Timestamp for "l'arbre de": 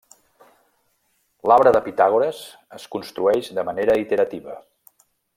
1.51-1.81